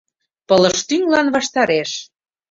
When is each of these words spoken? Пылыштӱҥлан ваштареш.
Пылыштӱҥлан 0.47 1.27
ваштареш. 1.35 1.91